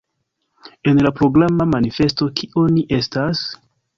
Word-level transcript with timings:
En 0.91 1.01
la 1.07 1.09
programa 1.19 1.67
manifesto 1.75 2.29
Kio 2.39 2.65
ni 2.79 2.87
estas? 3.01 3.45